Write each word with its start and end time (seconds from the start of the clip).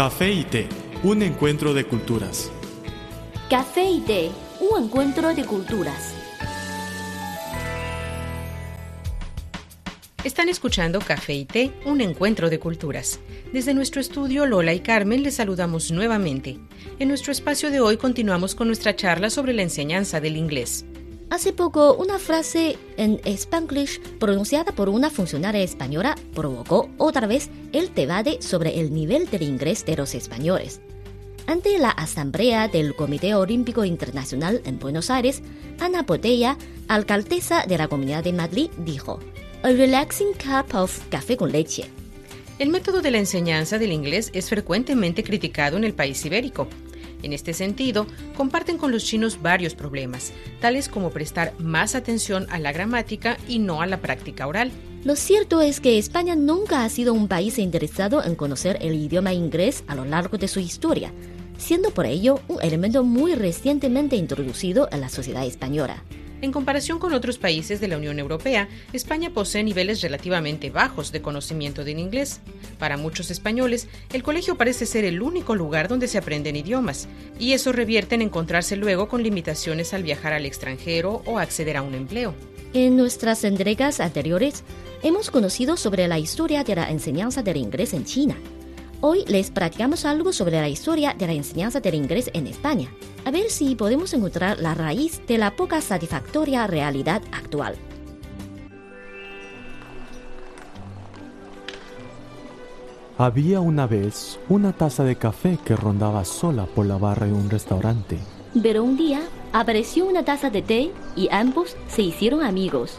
Café 0.00 0.32
y 0.32 0.44
té, 0.44 0.66
un 1.02 1.22
encuentro 1.22 1.74
de 1.74 1.84
culturas. 1.84 2.50
Café 3.50 3.84
y 3.84 4.00
té, 4.00 4.30
un 4.58 4.84
encuentro 4.84 5.34
de 5.34 5.44
culturas. 5.44 6.14
Están 10.24 10.48
escuchando 10.48 11.00
Café 11.00 11.34
y 11.34 11.44
Té, 11.44 11.72
un 11.84 12.00
encuentro 12.00 12.48
de 12.48 12.58
culturas. 12.58 13.20
Desde 13.52 13.74
nuestro 13.74 14.00
estudio, 14.00 14.46
Lola 14.46 14.72
y 14.72 14.80
Carmen 14.80 15.22
les 15.22 15.34
saludamos 15.34 15.90
nuevamente. 15.90 16.58
En 16.98 17.08
nuestro 17.08 17.30
espacio 17.30 17.70
de 17.70 17.80
hoy 17.80 17.98
continuamos 17.98 18.54
con 18.54 18.68
nuestra 18.68 18.96
charla 18.96 19.28
sobre 19.28 19.52
la 19.52 19.60
enseñanza 19.60 20.18
del 20.18 20.38
inglés. 20.38 20.86
Hace 21.30 21.52
poco, 21.52 21.94
una 21.94 22.18
frase 22.18 22.76
en 22.96 23.20
Spanglish 23.24 24.00
pronunciada 24.18 24.72
por 24.72 24.88
una 24.88 25.10
funcionaria 25.10 25.62
española 25.62 26.16
provocó 26.34 26.90
otra 26.98 27.28
vez 27.28 27.50
el 27.72 27.94
debate 27.94 28.42
sobre 28.42 28.80
el 28.80 28.92
nivel 28.92 29.30
del 29.30 29.42
inglés 29.42 29.86
de 29.86 29.96
los 29.96 30.16
españoles. 30.16 30.80
Ante 31.46 31.78
la 31.78 31.90
asamblea 31.90 32.66
del 32.66 32.96
Comité 32.96 33.36
Olímpico 33.36 33.84
Internacional 33.84 34.60
en 34.64 34.80
Buenos 34.80 35.08
Aires, 35.08 35.40
Ana 35.78 36.02
Botella, 36.02 36.58
alcaldesa 36.88 37.64
de 37.64 37.78
la 37.78 37.86
Comunidad 37.86 38.24
de 38.24 38.32
Madrid, 38.32 38.68
dijo: 38.78 39.20
A 39.62 39.68
relaxing 39.68 40.32
cup 40.32 40.74
of 40.74 40.98
café 41.10 41.36
con 41.36 41.52
leche. 41.52 41.84
El 42.58 42.70
método 42.70 43.02
de 43.02 43.12
la 43.12 43.18
enseñanza 43.18 43.78
del 43.78 43.92
inglés 43.92 44.30
es 44.34 44.48
frecuentemente 44.48 45.22
criticado 45.22 45.76
en 45.76 45.84
el 45.84 45.94
país 45.94 46.24
ibérico. 46.24 46.66
En 47.22 47.32
este 47.32 47.52
sentido, 47.52 48.06
comparten 48.36 48.78
con 48.78 48.90
los 48.90 49.04
chinos 49.04 49.40
varios 49.42 49.74
problemas, 49.74 50.32
tales 50.60 50.88
como 50.88 51.10
prestar 51.10 51.52
más 51.58 51.94
atención 51.94 52.46
a 52.50 52.58
la 52.58 52.72
gramática 52.72 53.36
y 53.48 53.58
no 53.58 53.82
a 53.82 53.86
la 53.86 54.00
práctica 54.00 54.46
oral. 54.46 54.70
Lo 55.04 55.16
cierto 55.16 55.62
es 55.62 55.80
que 55.80 55.98
España 55.98 56.36
nunca 56.36 56.84
ha 56.84 56.88
sido 56.90 57.14
un 57.14 57.26
país 57.26 57.58
interesado 57.58 58.22
en 58.22 58.34
conocer 58.34 58.78
el 58.82 58.94
idioma 58.94 59.32
inglés 59.32 59.82
a 59.86 59.94
lo 59.94 60.04
largo 60.04 60.36
de 60.36 60.48
su 60.48 60.60
historia, 60.60 61.12
siendo 61.56 61.90
por 61.90 62.06
ello 62.06 62.40
un 62.48 62.62
elemento 62.62 63.02
muy 63.02 63.34
recientemente 63.34 64.16
introducido 64.16 64.88
en 64.92 65.00
la 65.00 65.08
sociedad 65.08 65.46
española. 65.46 66.04
En 66.42 66.52
comparación 66.52 66.98
con 66.98 67.12
otros 67.12 67.36
países 67.36 67.80
de 67.80 67.88
la 67.88 67.98
Unión 67.98 68.18
Europea, 68.18 68.68
España 68.94 69.30
posee 69.30 69.62
niveles 69.62 70.00
relativamente 70.00 70.70
bajos 70.70 71.12
de 71.12 71.20
conocimiento 71.20 71.84
del 71.84 71.98
inglés. 71.98 72.40
Para 72.78 72.96
muchos 72.96 73.30
españoles, 73.30 73.88
el 74.12 74.22
colegio 74.22 74.56
parece 74.56 74.86
ser 74.86 75.04
el 75.04 75.20
único 75.20 75.54
lugar 75.54 75.88
donde 75.88 76.08
se 76.08 76.16
aprenden 76.16 76.56
idiomas, 76.56 77.08
y 77.38 77.52
eso 77.52 77.72
revierte 77.72 78.14
en 78.14 78.22
encontrarse 78.22 78.76
luego 78.76 79.06
con 79.08 79.22
limitaciones 79.22 79.92
al 79.92 80.02
viajar 80.02 80.32
al 80.32 80.46
extranjero 80.46 81.22
o 81.26 81.38
acceder 81.38 81.76
a 81.76 81.82
un 81.82 81.94
empleo. 81.94 82.34
En 82.72 82.96
nuestras 82.96 83.44
entregas 83.44 84.00
anteriores, 84.00 84.64
hemos 85.02 85.30
conocido 85.30 85.76
sobre 85.76 86.08
la 86.08 86.18
historia 86.18 86.64
de 86.64 86.76
la 86.76 86.90
enseñanza 86.90 87.42
del 87.42 87.58
inglés 87.58 87.92
en 87.92 88.04
China. 88.04 88.36
Hoy 89.02 89.24
les 89.26 89.50
platicamos 89.50 90.04
algo 90.04 90.30
sobre 90.30 90.60
la 90.60 90.68
historia 90.68 91.14
de 91.14 91.26
la 91.26 91.32
enseñanza 91.32 91.80
del 91.80 91.94
inglés 91.94 92.30
en 92.34 92.46
España, 92.46 92.90
a 93.24 93.30
ver 93.30 93.48
si 93.48 93.74
podemos 93.74 94.12
encontrar 94.12 94.60
la 94.60 94.74
raíz 94.74 95.26
de 95.26 95.38
la 95.38 95.56
poca 95.56 95.80
satisfactoria 95.80 96.66
realidad 96.66 97.22
actual. 97.32 97.76
Había 103.16 103.60
una 103.60 103.86
vez 103.86 104.38
una 104.50 104.74
taza 104.74 105.02
de 105.04 105.16
café 105.16 105.58
que 105.64 105.76
rondaba 105.76 106.26
sola 106.26 106.66
por 106.66 106.84
la 106.84 106.98
barra 106.98 107.24
de 107.24 107.32
un 107.32 107.48
restaurante. 107.48 108.18
Pero 108.62 108.84
un 108.84 108.98
día 108.98 109.22
apareció 109.54 110.04
una 110.04 110.26
taza 110.26 110.50
de 110.50 110.60
té 110.60 110.90
y 111.16 111.28
ambos 111.30 111.74
se 111.88 112.02
hicieron 112.02 112.42
amigos. 112.42 112.98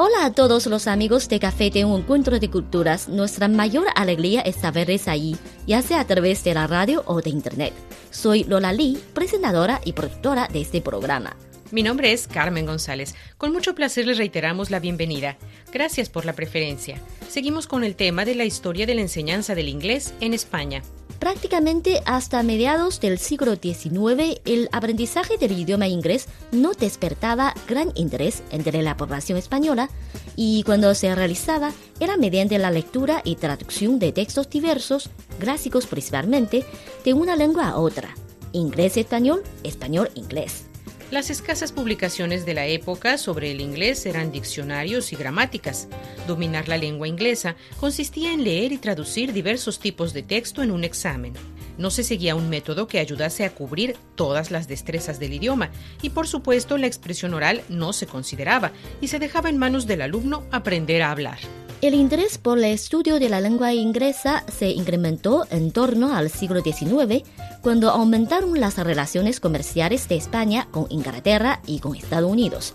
Hola 0.00 0.26
a 0.26 0.32
todos 0.32 0.66
los 0.66 0.86
amigos 0.86 1.28
de 1.28 1.40
Café 1.40 1.70
de 1.70 1.84
un 1.84 2.02
Encuentro 2.02 2.38
de 2.38 2.48
Culturas. 2.48 3.08
Nuestra 3.08 3.48
mayor 3.48 3.88
alegría 3.96 4.42
es 4.42 4.54
saberles 4.54 5.08
ahí, 5.08 5.36
ya 5.66 5.82
sea 5.82 5.98
a 5.98 6.06
través 6.06 6.44
de 6.44 6.54
la 6.54 6.68
radio 6.68 7.02
o 7.06 7.20
de 7.20 7.30
internet. 7.30 7.72
Soy 8.12 8.44
Lola 8.44 8.72
Lee, 8.72 8.96
presentadora 9.12 9.80
y 9.84 9.94
productora 9.94 10.46
de 10.52 10.60
este 10.60 10.80
programa. 10.80 11.34
Mi 11.72 11.82
nombre 11.82 12.12
es 12.12 12.28
Carmen 12.28 12.64
González. 12.64 13.16
Con 13.38 13.52
mucho 13.52 13.74
placer 13.74 14.06
les 14.06 14.18
reiteramos 14.18 14.70
la 14.70 14.78
bienvenida. 14.78 15.36
Gracias 15.72 16.08
por 16.10 16.24
la 16.24 16.32
preferencia. 16.32 17.02
Seguimos 17.28 17.66
con 17.66 17.82
el 17.82 17.96
tema 17.96 18.24
de 18.24 18.36
la 18.36 18.44
historia 18.44 18.86
de 18.86 18.94
la 18.94 19.00
enseñanza 19.00 19.56
del 19.56 19.68
inglés 19.68 20.14
en 20.20 20.32
España. 20.32 20.80
Prácticamente 21.18 22.00
hasta 22.06 22.42
mediados 22.44 23.00
del 23.00 23.18
siglo 23.18 23.56
XIX, 23.56 24.40
el 24.44 24.68
aprendizaje 24.70 25.36
del 25.36 25.52
idioma 25.52 25.88
inglés 25.88 26.28
no 26.52 26.72
despertaba 26.74 27.54
gran 27.66 27.90
interés 27.96 28.42
entre 28.50 28.82
la 28.82 28.96
población 28.96 29.36
española 29.36 29.90
y 30.36 30.62
cuando 30.62 30.94
se 30.94 31.12
realizaba 31.14 31.72
era 31.98 32.16
mediante 32.16 32.56
la 32.58 32.70
lectura 32.70 33.20
y 33.24 33.34
traducción 33.34 33.98
de 33.98 34.12
textos 34.12 34.48
diversos, 34.48 35.10
clásicos 35.40 35.86
principalmente, 35.86 36.64
de 37.04 37.14
una 37.14 37.34
lengua 37.34 37.68
a 37.68 37.78
otra, 37.78 38.14
inglés-español, 38.52 39.42
español-inglés. 39.64 40.66
Las 41.10 41.30
escasas 41.30 41.72
publicaciones 41.72 42.44
de 42.44 42.52
la 42.52 42.66
época 42.66 43.16
sobre 43.16 43.50
el 43.50 43.62
inglés 43.62 44.04
eran 44.04 44.30
diccionarios 44.30 45.10
y 45.14 45.16
gramáticas. 45.16 45.88
Dominar 46.26 46.68
la 46.68 46.76
lengua 46.76 47.08
inglesa 47.08 47.56
consistía 47.80 48.30
en 48.30 48.44
leer 48.44 48.72
y 48.72 48.76
traducir 48.76 49.32
diversos 49.32 49.78
tipos 49.78 50.12
de 50.12 50.22
texto 50.22 50.62
en 50.62 50.70
un 50.70 50.84
examen. 50.84 51.32
No 51.78 51.90
se 51.90 52.04
seguía 52.04 52.34
un 52.34 52.50
método 52.50 52.88
que 52.88 52.98
ayudase 52.98 53.46
a 53.46 53.54
cubrir 53.54 53.96
todas 54.16 54.50
las 54.50 54.68
destrezas 54.68 55.18
del 55.18 55.32
idioma 55.32 55.70
y 56.02 56.10
por 56.10 56.28
supuesto 56.28 56.76
la 56.76 56.88
expresión 56.88 57.32
oral 57.32 57.62
no 57.70 57.94
se 57.94 58.06
consideraba 58.06 58.72
y 59.00 59.08
se 59.08 59.18
dejaba 59.18 59.48
en 59.48 59.56
manos 59.56 59.86
del 59.86 60.02
alumno 60.02 60.44
aprender 60.50 61.00
a 61.00 61.10
hablar. 61.10 61.38
El 61.80 61.94
interés 61.94 62.38
por 62.38 62.58
el 62.58 62.64
estudio 62.64 63.20
de 63.20 63.28
la 63.28 63.40
lengua 63.40 63.72
inglesa 63.72 64.42
se 64.48 64.70
incrementó 64.70 65.46
en 65.50 65.70
torno 65.70 66.12
al 66.12 66.28
siglo 66.28 66.60
XIX, 66.60 67.22
cuando 67.62 67.90
aumentaron 67.90 68.58
las 68.58 68.78
relaciones 68.78 69.38
comerciales 69.38 70.08
de 70.08 70.16
España 70.16 70.66
con 70.72 70.86
Inglaterra 70.90 71.60
y 71.66 71.78
con 71.78 71.94
Estados 71.94 72.32
Unidos. 72.32 72.74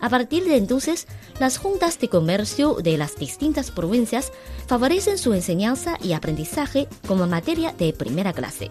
A 0.00 0.10
partir 0.10 0.44
de 0.44 0.56
entonces, 0.58 1.06
las 1.40 1.56
juntas 1.56 1.98
de 1.98 2.10
comercio 2.10 2.74
de 2.74 2.98
las 2.98 3.16
distintas 3.16 3.70
provincias 3.70 4.32
favorecen 4.66 5.16
su 5.16 5.32
enseñanza 5.32 5.96
y 6.02 6.12
aprendizaje 6.12 6.88
como 7.08 7.26
materia 7.26 7.72
de 7.72 7.94
primera 7.94 8.34
clase. 8.34 8.68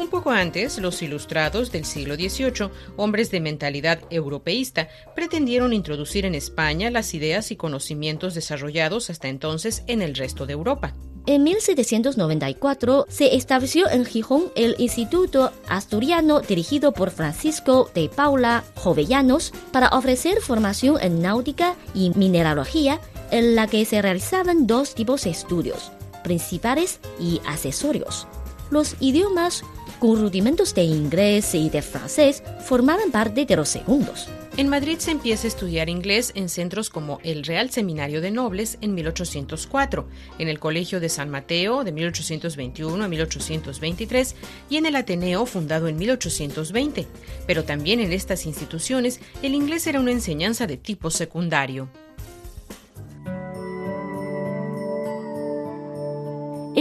Un 0.00 0.08
poco 0.08 0.30
antes, 0.30 0.78
los 0.78 1.02
ilustrados 1.02 1.70
del 1.70 1.84
siglo 1.84 2.14
XVIII, 2.14 2.70
hombres 2.96 3.30
de 3.30 3.38
mentalidad 3.38 4.00
europeísta, 4.08 4.88
pretendieron 5.14 5.74
introducir 5.74 6.24
en 6.24 6.34
España 6.34 6.90
las 6.90 7.12
ideas 7.12 7.50
y 7.50 7.56
conocimientos 7.56 8.34
desarrollados 8.34 9.10
hasta 9.10 9.28
entonces 9.28 9.84
en 9.88 10.00
el 10.00 10.14
resto 10.14 10.46
de 10.46 10.54
Europa. 10.54 10.94
En 11.26 11.42
1794 11.42 13.06
se 13.10 13.36
estableció 13.36 13.90
en 13.90 14.06
Gijón 14.06 14.44
el 14.56 14.74
Instituto 14.78 15.52
Asturiano 15.68 16.40
dirigido 16.40 16.92
por 16.92 17.10
Francisco 17.10 17.90
de 17.94 18.08
Paula 18.08 18.64
Jovellanos 18.76 19.52
para 19.70 19.88
ofrecer 19.88 20.40
formación 20.40 20.96
en 21.02 21.20
náutica 21.20 21.76
y 21.94 22.08
mineralogía 22.16 23.02
en 23.30 23.54
la 23.54 23.66
que 23.66 23.84
se 23.84 24.00
realizaban 24.00 24.66
dos 24.66 24.94
tipos 24.94 25.24
de 25.24 25.30
estudios, 25.30 25.92
principales 26.24 27.00
y 27.20 27.42
accesorios. 27.46 28.26
Los 28.70 28.94
idiomas 29.00 29.64
con 29.98 30.20
rudimentos 30.20 30.74
de 30.74 30.84
inglés 30.84 31.54
y 31.54 31.68
de 31.70 31.82
francés 31.82 32.42
formaban 32.64 33.10
parte 33.10 33.44
de 33.44 33.56
los 33.56 33.68
segundos. 33.68 34.28
En 34.56 34.68
Madrid 34.68 34.98
se 34.98 35.10
empieza 35.10 35.46
a 35.46 35.48
estudiar 35.48 35.88
inglés 35.88 36.32
en 36.34 36.48
centros 36.48 36.88
como 36.88 37.18
el 37.24 37.44
Real 37.44 37.70
Seminario 37.70 38.20
de 38.20 38.30
Nobles 38.30 38.78
en 38.80 38.94
1804, 38.94 40.06
en 40.38 40.48
el 40.48 40.58
Colegio 40.58 41.00
de 41.00 41.08
San 41.08 41.30
Mateo 41.30 41.82
de 41.82 41.92
1821 41.92 43.04
a 43.04 43.08
1823 43.08 44.36
y 44.68 44.76
en 44.76 44.86
el 44.86 44.96
Ateneo 44.96 45.46
fundado 45.46 45.88
en 45.88 45.96
1820. 45.96 47.06
Pero 47.46 47.64
también 47.64 48.00
en 48.00 48.12
estas 48.12 48.46
instituciones 48.46 49.20
el 49.42 49.54
inglés 49.54 49.86
era 49.86 50.00
una 50.00 50.12
enseñanza 50.12 50.66
de 50.66 50.76
tipo 50.76 51.10
secundario. 51.10 51.88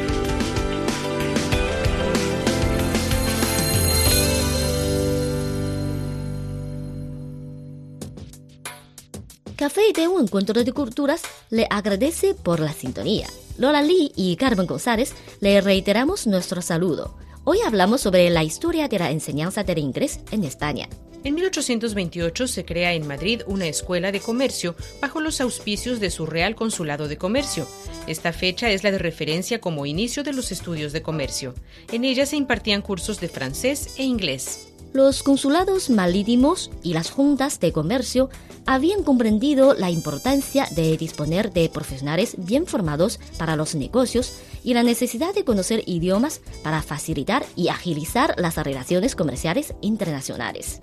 Café 9.61 9.81
y 9.87 9.93
Té, 9.93 10.07
un 10.07 10.23
encuentro 10.23 10.63
de 10.63 10.71
culturas, 10.71 11.21
le 11.51 11.67
agradece 11.69 12.33
por 12.33 12.59
la 12.59 12.73
sintonía. 12.73 13.27
Lola 13.59 13.83
Lee 13.83 14.11
y 14.15 14.35
Carmen 14.35 14.65
González 14.65 15.13
le 15.39 15.61
reiteramos 15.61 16.25
nuestro 16.25 16.63
saludo. 16.63 17.15
Hoy 17.43 17.59
hablamos 17.63 18.01
sobre 18.01 18.27
la 18.31 18.43
historia 18.43 18.87
de 18.87 18.97
la 18.97 19.11
enseñanza 19.11 19.63
del 19.63 19.77
inglés 19.77 20.19
en 20.31 20.45
España. 20.45 20.89
En 21.23 21.35
1828 21.35 22.47
se 22.47 22.65
crea 22.65 22.93
en 22.93 23.07
Madrid 23.07 23.43
una 23.45 23.67
escuela 23.67 24.11
de 24.11 24.19
comercio 24.19 24.73
bajo 24.99 25.19
los 25.19 25.39
auspicios 25.39 25.99
de 25.99 26.09
su 26.09 26.25
Real 26.25 26.55
Consulado 26.55 27.07
de 27.07 27.19
Comercio. 27.19 27.67
Esta 28.07 28.33
fecha 28.33 28.71
es 28.71 28.83
la 28.83 28.89
de 28.89 28.97
referencia 28.97 29.61
como 29.61 29.85
inicio 29.85 30.23
de 30.23 30.33
los 30.33 30.51
estudios 30.51 30.91
de 30.91 31.03
comercio. 31.03 31.53
En 31.91 32.03
ella 32.03 32.25
se 32.25 32.35
impartían 32.35 32.81
cursos 32.81 33.19
de 33.21 33.29
francés 33.29 33.93
e 33.99 34.03
inglés. 34.05 34.70
Los 34.93 35.23
consulados 35.23 35.89
marítimos 35.89 36.69
y 36.83 36.93
las 36.93 37.11
juntas 37.11 37.61
de 37.61 37.71
comercio 37.71 38.29
habían 38.65 39.03
comprendido 39.03 39.73
la 39.73 39.89
importancia 39.89 40.67
de 40.75 40.97
disponer 40.97 41.53
de 41.53 41.69
profesionales 41.69 42.35
bien 42.37 42.67
formados 42.67 43.19
para 43.37 43.55
los 43.55 43.73
negocios 43.73 44.33
y 44.63 44.73
la 44.73 44.83
necesidad 44.83 45.33
de 45.33 45.45
conocer 45.45 45.83
idiomas 45.85 46.41
para 46.61 46.81
facilitar 46.81 47.45
y 47.55 47.69
agilizar 47.69 48.35
las 48.37 48.57
relaciones 48.57 49.15
comerciales 49.15 49.73
internacionales. 49.81 50.81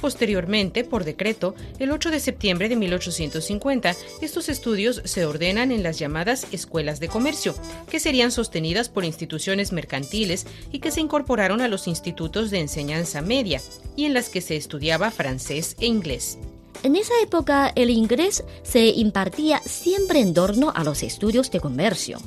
Posteriormente, 0.00 0.84
por 0.84 1.04
decreto, 1.04 1.54
el 1.78 1.90
8 1.90 2.10
de 2.10 2.20
septiembre 2.20 2.68
de 2.68 2.76
1850, 2.76 3.96
estos 4.20 4.48
estudios 4.48 5.02
se 5.04 5.26
ordenan 5.26 5.72
en 5.72 5.82
las 5.82 5.98
llamadas 5.98 6.46
escuelas 6.52 7.00
de 7.00 7.08
comercio, 7.08 7.54
que 7.90 8.00
serían 8.00 8.30
sostenidas 8.30 8.88
por 8.88 9.04
instituciones 9.04 9.72
mercantiles 9.72 10.46
y 10.70 10.78
que 10.78 10.90
se 10.90 11.00
incorporaron 11.00 11.60
a 11.60 11.68
los 11.68 11.88
institutos 11.88 12.50
de 12.50 12.60
enseñanza 12.60 13.22
media, 13.22 13.60
y 13.96 14.04
en 14.04 14.14
las 14.14 14.28
que 14.28 14.40
se 14.40 14.56
estudiaba 14.56 15.10
francés 15.10 15.76
e 15.80 15.86
inglés. 15.86 16.38
En 16.84 16.94
esa 16.94 17.14
época, 17.22 17.72
el 17.74 17.90
inglés 17.90 18.44
se 18.62 18.86
impartía 18.86 19.60
siempre 19.64 20.20
en 20.20 20.32
torno 20.32 20.70
a 20.74 20.84
los 20.84 21.02
estudios 21.02 21.50
de 21.50 21.58
comercio. 21.58 22.18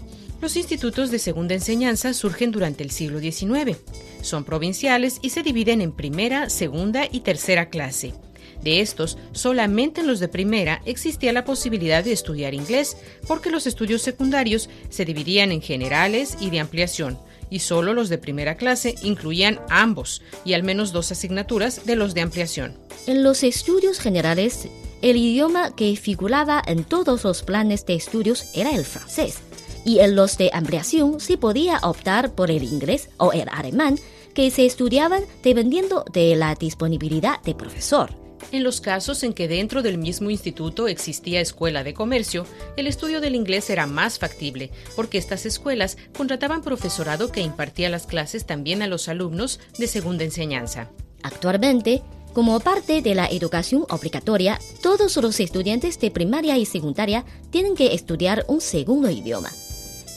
Los 0.41 0.55
institutos 0.55 1.11
de 1.11 1.19
segunda 1.19 1.53
enseñanza 1.53 2.15
surgen 2.15 2.51
durante 2.51 2.83
el 2.83 2.89
siglo 2.89 3.19
XIX. 3.19 3.77
Son 4.23 4.43
provinciales 4.43 5.19
y 5.21 5.29
se 5.29 5.43
dividen 5.43 5.81
en 5.81 5.91
primera, 5.91 6.49
segunda 6.49 7.07
y 7.09 7.19
tercera 7.19 7.69
clase. 7.69 8.15
De 8.63 8.79
estos, 8.81 9.19
solamente 9.33 10.01
en 10.01 10.07
los 10.07 10.19
de 10.19 10.27
primera 10.27 10.81
existía 10.85 11.31
la 11.31 11.45
posibilidad 11.45 12.03
de 12.03 12.11
estudiar 12.11 12.55
inglés, 12.55 12.97
porque 13.27 13.51
los 13.51 13.67
estudios 13.67 14.01
secundarios 14.01 14.67
se 14.89 15.05
dividían 15.05 15.51
en 15.51 15.61
generales 15.61 16.35
y 16.39 16.49
de 16.49 16.59
ampliación, 16.59 17.19
y 17.51 17.59
solo 17.59 17.93
los 17.93 18.09
de 18.09 18.17
primera 18.17 18.57
clase 18.57 18.95
incluían 19.03 19.59
ambos 19.69 20.23
y 20.43 20.53
al 20.53 20.63
menos 20.63 20.91
dos 20.91 21.11
asignaturas 21.11 21.85
de 21.85 21.95
los 21.95 22.15
de 22.15 22.21
ampliación. 22.21 22.79
En 23.05 23.23
los 23.23 23.43
estudios 23.43 23.99
generales, 23.99 24.67
el 25.03 25.17
idioma 25.17 25.75
que 25.75 25.95
figuraba 25.95 26.63
en 26.65 26.83
todos 26.83 27.23
los 27.23 27.43
planes 27.43 27.85
de 27.85 27.93
estudios 27.93 28.45
era 28.55 28.71
el 28.71 28.85
francés 28.85 29.39
y 29.85 29.99
en 29.99 30.15
los 30.15 30.37
de 30.37 30.49
ampliación 30.53 31.19
se 31.19 31.37
podía 31.37 31.79
optar 31.83 32.33
por 32.33 32.51
el 32.51 32.63
inglés 32.63 33.09
o 33.17 33.31
el 33.33 33.47
alemán, 33.49 33.97
que 34.33 34.49
se 34.51 34.65
estudiaban 34.65 35.23
dependiendo 35.43 36.05
de 36.11 36.35
la 36.35 36.55
disponibilidad 36.55 37.41
de 37.41 37.55
profesor. 37.55 38.21
En 38.51 38.63
los 38.63 38.81
casos 38.81 39.23
en 39.23 39.33
que 39.33 39.47
dentro 39.47 39.81
del 39.81 39.97
mismo 39.97 40.29
instituto 40.29 40.87
existía 40.87 41.39
escuela 41.39 41.83
de 41.83 41.93
comercio, 41.93 42.45
el 42.75 42.87
estudio 42.87 43.21
del 43.21 43.35
inglés 43.35 43.69
era 43.69 43.87
más 43.87 44.19
factible, 44.19 44.71
porque 44.95 45.17
estas 45.17 45.45
escuelas 45.45 45.97
contrataban 46.17 46.61
profesorado 46.61 47.31
que 47.31 47.41
impartía 47.41 47.89
las 47.89 48.07
clases 48.07 48.45
también 48.45 48.81
a 48.81 48.87
los 48.87 49.07
alumnos 49.07 49.59
de 49.77 49.87
segunda 49.87 50.25
enseñanza. 50.25 50.89
Actualmente, 51.23 52.01
como 52.33 52.59
parte 52.59 53.01
de 53.01 53.15
la 53.15 53.27
educación 53.27 53.85
obligatoria, 53.89 54.59
todos 54.81 55.15
los 55.17 55.39
estudiantes 55.39 55.99
de 55.99 56.11
primaria 56.11 56.57
y 56.57 56.65
secundaria 56.65 57.25
tienen 57.51 57.75
que 57.75 57.93
estudiar 57.93 58.43
un 58.47 58.59
segundo 58.59 59.09
idioma. 59.09 59.49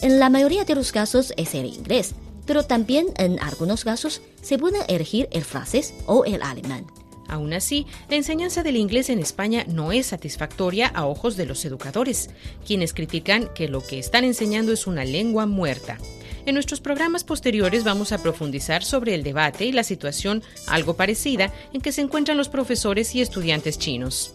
En 0.05 0.21
la 0.21 0.29
mayoría 0.29 0.67
de 0.67 0.75
los 0.75 0.93
casos 0.93 1.33
es 1.39 1.55
el 1.55 1.65
inglés, 1.65 2.15
pero 2.45 2.65
también 2.65 3.07
en 3.17 3.41
algunos 3.41 3.85
casos 3.85 4.21
se 4.43 4.59
puede 4.59 4.85
elegir 4.95 5.31
el 5.33 5.45
francés 5.45 5.95
o 6.05 6.27
el 6.27 6.43
alemán. 6.43 6.85
Aún 7.27 7.55
así, 7.55 7.87
la 8.11 8.17
enseñanza 8.17 8.63
del 8.63 8.77
inglés 8.77 9.09
en 9.09 9.19
España 9.19 9.65
no 9.67 9.93
es 9.93 10.05
satisfactoria 10.05 10.89
a 10.89 11.07
ojos 11.07 11.39
de 11.39 11.47
los 11.47 11.65
educadores, 11.65 12.29
quienes 12.67 12.93
critican 12.93 13.49
que 13.55 13.67
lo 13.67 13.81
que 13.81 13.99
están 13.99 14.25
enseñando 14.25 14.73
es 14.73 14.87
una 14.87 15.07
lengua 15.07 15.47
muerta. 15.47 15.97
En 16.45 16.53
nuestros 16.53 16.83
programas 16.83 17.25
posteriores 17.25 17.83
vamos 17.83 18.13
a 18.13 18.19
profundizar 18.23 18.85
sobre 18.85 19.15
el 19.15 19.23
debate 19.23 19.65
y 19.65 19.73
la 19.73 19.85
situación 19.85 20.43
algo 20.67 20.99
parecida 20.99 21.51
en 21.73 21.81
que 21.81 21.93
se 21.93 22.03
encuentran 22.03 22.37
los 22.37 22.51
profesores 22.51 23.15
y 23.15 23.23
estudiantes 23.23 23.79
chinos. 23.79 24.35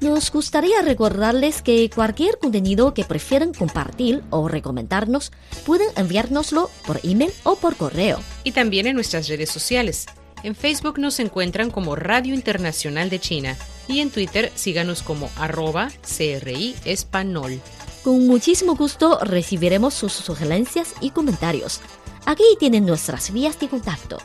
Nos 0.00 0.30
gustaría 0.30 0.80
recordarles 0.82 1.60
que 1.60 1.90
cualquier 1.90 2.38
contenido 2.38 2.94
que 2.94 3.04
prefieran 3.04 3.52
compartir 3.52 4.22
o 4.30 4.46
recomendarnos 4.46 5.32
pueden 5.66 5.88
enviárnoslo 5.96 6.70
por 6.86 7.00
email 7.02 7.32
o 7.42 7.56
por 7.56 7.76
correo. 7.76 8.20
Y 8.44 8.52
también 8.52 8.86
en 8.86 8.94
nuestras 8.94 9.28
redes 9.28 9.50
sociales. 9.50 10.06
En 10.44 10.54
Facebook 10.54 11.00
nos 11.00 11.18
encuentran 11.18 11.70
como 11.70 11.96
Radio 11.96 12.32
Internacional 12.32 13.10
de 13.10 13.18
China 13.18 13.56
y 13.88 13.98
en 13.98 14.10
Twitter 14.10 14.52
síganos 14.54 15.02
como 15.02 15.30
arroba 15.36 15.90
CRI 16.02 16.76
Espanol. 16.84 17.60
Con 18.08 18.26
muchísimo 18.26 18.74
gusto 18.74 19.18
recibiremos 19.20 19.92
sus 19.92 20.14
sugerencias 20.14 20.94
y 21.02 21.10
comentarios. 21.10 21.82
Aquí 22.24 22.42
tienen 22.58 22.86
nuestras 22.86 23.30
vías 23.34 23.60
de 23.60 23.68
contacto. 23.68 24.16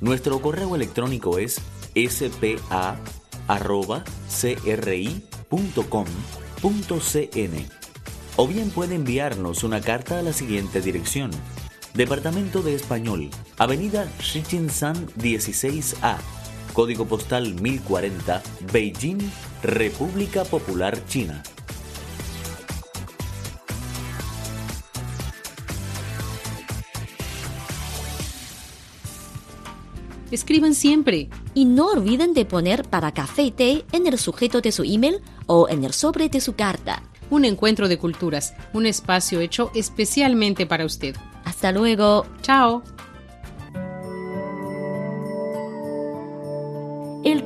Nuestro 0.00 0.40
correo 0.40 0.76
electrónico 0.76 1.38
es 1.38 1.60
spa.cri.com.cn 1.96 3.02
o 8.36 8.46
bien 8.46 8.70
puede 8.70 8.94
enviarnos 8.94 9.64
una 9.64 9.80
carta 9.80 10.20
a 10.20 10.22
la 10.22 10.32
siguiente 10.32 10.80
dirección. 10.80 11.32
Departamento 11.94 12.62
de 12.62 12.76
Español, 12.76 13.28
Avenida 13.58 14.08
San 14.70 15.08
16A, 15.16 16.18
Código 16.72 17.06
Postal 17.06 17.54
1040, 17.60 18.42
Beijing, 18.72 19.18
República 19.62 20.44
Popular 20.44 21.04
China. 21.06 21.42
Escriban 30.30 30.74
siempre. 30.74 31.28
Y 31.52 31.66
no 31.66 31.88
olviden 31.88 32.32
de 32.32 32.46
poner 32.46 32.84
para 32.88 33.12
café 33.12 33.42
y 33.42 33.50
té 33.50 33.84
en 33.92 34.06
el 34.06 34.18
sujeto 34.18 34.62
de 34.62 34.72
su 34.72 34.82
email 34.82 35.20
o 35.46 35.68
en 35.68 35.84
el 35.84 35.92
sobre 35.92 36.30
de 36.30 36.40
su 36.40 36.54
carta. 36.54 37.02
Un 37.28 37.44
encuentro 37.44 37.86
de 37.86 37.98
culturas, 37.98 38.54
un 38.72 38.86
espacio 38.86 39.40
hecho 39.40 39.70
especialmente 39.74 40.66
para 40.66 40.86
usted. 40.86 41.16
Hasta 41.44 41.70
luego. 41.70 42.24
Chao. 42.40 42.82